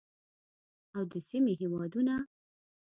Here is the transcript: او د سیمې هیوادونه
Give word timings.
او 0.95 1.03
د 1.11 1.13
سیمې 1.27 1.53
هیوادونه 1.61 2.15